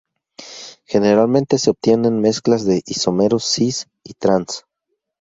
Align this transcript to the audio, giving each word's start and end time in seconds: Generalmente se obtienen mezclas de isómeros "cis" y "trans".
Generalmente 0.87 1.59
se 1.59 1.69
obtienen 1.69 2.21
mezclas 2.21 2.65
de 2.65 2.81
isómeros 2.87 3.45
"cis" 3.45 3.87
y 4.03 4.15
"trans". 4.15 4.65